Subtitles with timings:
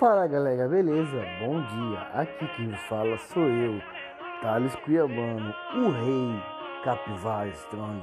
[0.00, 1.22] Fala galera, beleza?
[1.40, 2.00] Bom dia.
[2.14, 3.82] Aqui quem fala sou eu,
[4.40, 6.42] Thales Cuiabano, o rei
[6.82, 8.00] Capivara Strong,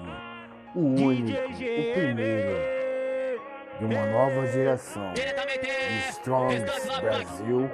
[0.76, 3.42] o único, o primeiro
[3.80, 6.64] de uma nova geração de Strongs
[7.02, 7.68] Brasil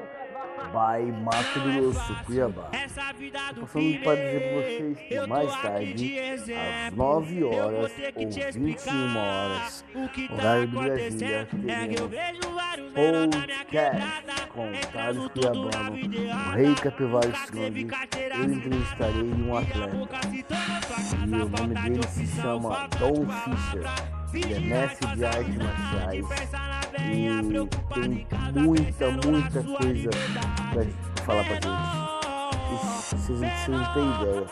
[0.71, 2.69] by Mato Grosso, Cuiabá.
[2.73, 9.85] Estou passando para dizer para vocês que mais tarde, às 9 horas ou 21 horas,
[10.31, 12.01] horário do Brasília, teremos
[12.93, 17.87] podcast com Carlos Cuiabano, o Rei Capivara Strong.
[18.37, 20.19] Eu entrevistarei um atleta
[21.27, 24.12] e o nome dele se chama Don Fischer.
[24.33, 27.29] Ele é mestre de artes marciais e tem
[28.63, 30.09] muita, muita coisa
[30.73, 30.83] pra
[31.23, 31.67] falar pra gente.
[33.11, 34.45] Vocês, vocês não têm ideia.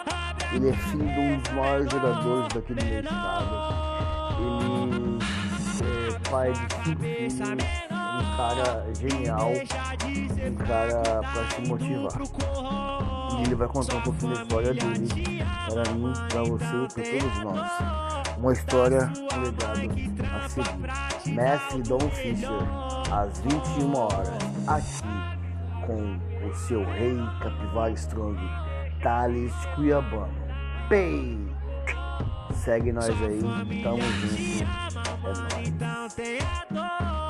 [0.54, 3.56] Ele é filho de um dos maiores jogadores daqui do meu estado.
[5.82, 12.14] Ele é pai de cinco filhos, um cara genial, um cara pra se motivar.
[13.38, 17.44] E ele vai contar um pouquinho da história dele para mim, para você, para todos
[17.44, 18.38] nós.
[18.38, 19.82] Uma história, um legado
[20.36, 21.34] a seguir.
[21.34, 22.50] Mestre Dom Fischer,
[23.12, 24.30] às 21 horas,
[24.68, 25.32] aqui
[25.86, 28.38] com o seu rei Capivara Strong,
[29.02, 30.34] Thales Cuiabano.
[30.90, 31.40] Pei!
[32.56, 33.42] Segue nós aí,
[33.82, 34.64] tamo junto.
[35.24, 37.21] É nóis.